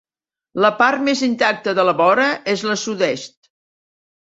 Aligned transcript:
La 0.63 0.71
part 0.79 1.03
més 1.07 1.21
intacta 1.27 1.75
de 1.81 1.87
la 1.91 1.95
vora 2.01 2.27
és 2.57 2.65
la 2.73 2.81
sud-est. 2.87 3.39